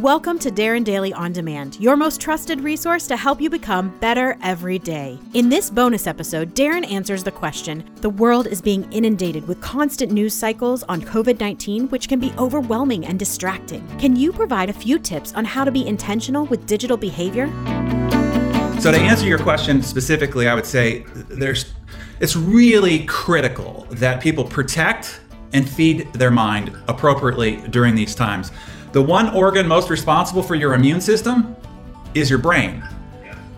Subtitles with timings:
[0.00, 4.36] Welcome to Darren Daily On Demand, your most trusted resource to help you become better
[4.42, 5.18] every day.
[5.32, 10.12] In this bonus episode, Darren answers the question The world is being inundated with constant
[10.12, 13.88] news cycles on COVID 19, which can be overwhelming and distracting.
[13.96, 17.46] Can you provide a few tips on how to be intentional with digital behavior?
[18.80, 21.72] So, to answer your question specifically, I would say there's
[22.20, 25.20] it's really critical that people protect
[25.56, 28.52] and feed their mind appropriately during these times.
[28.92, 31.56] The one organ most responsible for your immune system
[32.14, 32.82] is your brain.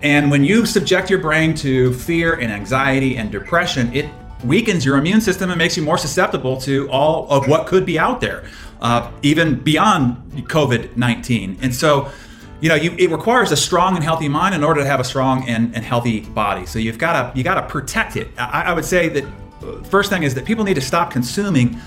[0.02, 4.08] And when you subject your brain to fear and anxiety and depression, it
[4.44, 7.98] weakens your immune system and makes you more susceptible to all of what could be
[7.98, 8.44] out there,
[8.80, 10.16] uh, even beyond
[10.48, 11.58] COVID 19.
[11.62, 12.10] And so,
[12.60, 15.04] you know, you, it requires a strong and healthy mind in order to have a
[15.04, 16.64] strong and, and healthy body.
[16.66, 18.28] So you've got to you got to protect it.
[18.38, 19.24] I, I would say that
[19.84, 21.80] first thing is that people need to stop consuming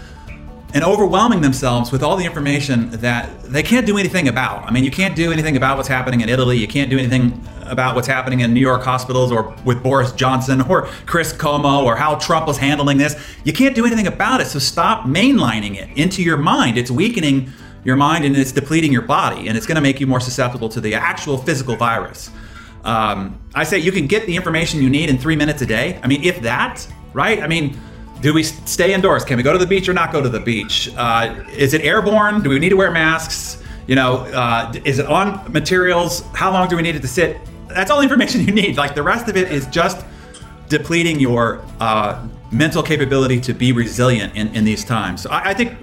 [0.74, 4.66] and overwhelming themselves with all the information that they can't do anything about.
[4.66, 6.58] I mean, you can't do anything about what's happening in Italy.
[6.58, 10.62] You can't do anything about what's happening in New York hospitals or with Boris Johnson
[10.62, 13.22] or Chris Cuomo or how Trump was handling this.
[13.44, 14.48] You can't do anything about it.
[14.48, 16.78] So stop mainlining it into your mind.
[16.78, 17.52] It's weakening
[17.84, 20.70] your mind and it's depleting your body, and it's going to make you more susceptible
[20.70, 22.30] to the actual physical virus.
[22.84, 26.00] Um, I say you can get the information you need in three minutes a day.
[26.04, 27.42] I mean, if that, right?
[27.42, 27.78] I mean,
[28.22, 29.26] do we stay indoors?
[29.26, 30.92] Can we go to the beach or not go to the beach?
[30.96, 32.42] Uh, is it airborne?
[32.42, 33.64] Do we need to wear masks?
[33.88, 36.24] You know, uh, is it on materials?
[36.34, 37.38] How long do we need it to sit?
[37.68, 38.78] That's all the information you need.
[38.78, 40.06] Like the rest of it is just
[40.70, 45.22] depleting your uh, mental capability to be resilient in, in these times.
[45.22, 45.78] So I, I think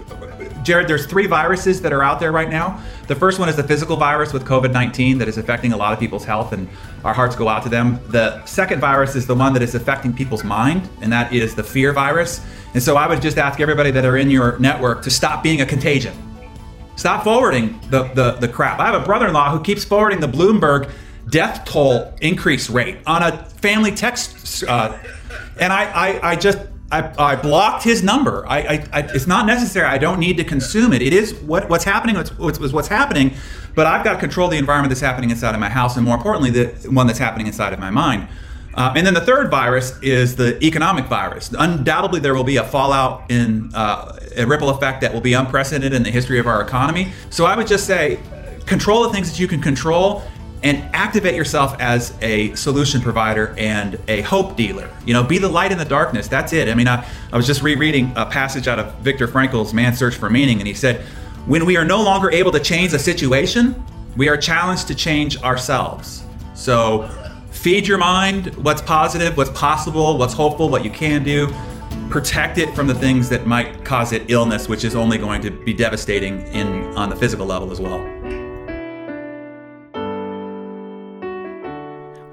[0.69, 2.79] Jared, there's three viruses that are out there right now.
[3.07, 5.95] The first one is the physical virus with COVID 19 that is affecting a lot
[5.95, 6.69] of people's health, and
[7.05, 7.99] our hearts go out to them.
[8.09, 11.65] The second virus is the one that is affecting people's mind, and that is the
[11.65, 12.45] fear virus.
[12.75, 15.63] And so I would just ask everybody that are in your network to stop being
[15.63, 16.13] a contagion.
[16.97, 18.79] Stop forwarding the, the, the crap.
[18.79, 20.93] I have a brother in law who keeps forwarding the Bloomberg
[21.31, 24.65] death toll increase rate on a family text.
[24.65, 24.99] Uh,
[25.59, 26.59] and I, I, I just
[26.91, 28.47] I, I, blocked his number.
[28.49, 29.87] I, I, I, it's not necessary.
[29.87, 31.03] I don't need to consume it.
[31.03, 32.17] It is what, what's happening.
[32.17, 33.35] What's, what's, what's happening.
[33.75, 36.17] But I've got to control the environment that's happening inside of my house, and more
[36.17, 38.29] importantly, the one that's happening inside of my mind.
[38.75, 41.53] Uh, and then the third virus is the economic virus.
[41.59, 45.93] Undoubtedly, there will be a fallout in uh, a ripple effect that will be unprecedented
[45.93, 47.13] in the history of our economy.
[47.29, 48.21] So I would just say,
[48.67, 50.23] control the things that you can control
[50.63, 54.91] and activate yourself as a solution provider and a hope dealer.
[55.05, 56.29] You know, be the light in the darkness.
[56.29, 56.69] That's it.
[56.69, 60.17] I mean, I, I was just rereading a passage out of Viktor Frankl's Man's Search
[60.17, 61.03] for Meaning, and he said,
[61.47, 63.83] When we are no longer able to change a situation,
[64.17, 66.25] we are challenged to change ourselves.
[66.55, 67.09] So
[67.51, 71.55] feed your mind what's positive, what's possible, what's hopeful, what you can do.
[72.11, 75.51] Protect it from the things that might cause it illness, which is only going to
[75.51, 78.18] be devastating in on the physical level as well.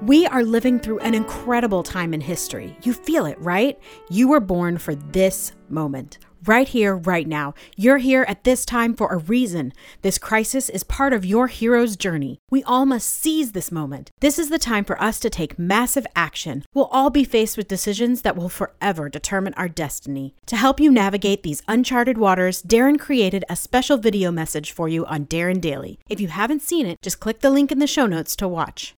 [0.06, 2.76] We are living through an incredible time in history.
[2.84, 3.76] You feel it, right?
[4.08, 6.18] You were born for this moment.
[6.44, 7.54] Right here, right now.
[7.74, 9.72] You're here at this time for a reason.
[10.02, 12.38] This crisis is part of your hero's journey.
[12.52, 14.12] We all must seize this moment.
[14.20, 16.62] This is the time for us to take massive action.
[16.72, 20.36] We'll all be faced with decisions that will forever determine our destiny.
[20.46, 25.04] To help you navigate these uncharted waters, Darren created a special video message for you
[25.06, 25.98] on Darren Daily.
[26.08, 28.95] If you haven't seen it, just click the link in the show notes to watch.